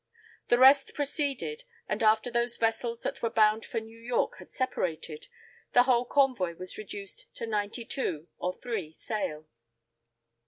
[0.47, 5.27] The rest proceeded, and after those vessels that were bound for New York had separated,
[5.73, 9.45] the whole convoy was reduced to ninety two or three sail.